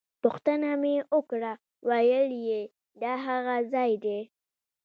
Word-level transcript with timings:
پوښتنه 0.21 0.69
مې 0.81 0.95
وکړه 1.15 1.51
ویل 1.89 2.29
یې 2.47 2.61
دا 3.01 3.13
هغه 3.27 3.55
ځای 3.73 3.91
دی. 4.03 4.19